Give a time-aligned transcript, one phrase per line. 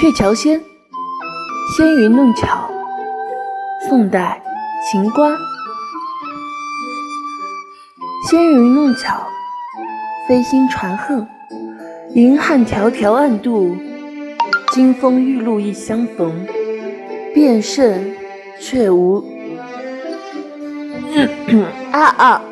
[0.00, 0.58] 鹊桥仙，
[1.76, 2.70] 纤云弄巧。
[3.86, 4.42] 宋代，
[4.90, 5.36] 秦观。
[8.26, 9.26] 纤云弄巧，
[10.26, 11.28] 飞星传恨。
[12.14, 13.76] 银汉迢迢暗度，
[14.72, 16.46] 金风玉露一相逢。
[17.34, 18.10] 便胜
[18.58, 19.22] 却无
[21.92, 22.42] 啊 啊！